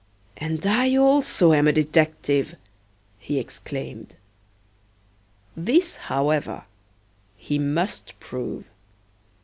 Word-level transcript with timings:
"And 0.37 0.65
I 0.65 0.95
also 0.97 1.53
am 1.53 1.67
a 1.67 1.71
detective!" 1.71 2.55
he 3.19 3.37
exclaimed. 3.39 4.15
This, 5.55 5.97
however, 6.09 6.65
he 7.35 7.59
must 7.59 8.19
prove. 8.19 8.65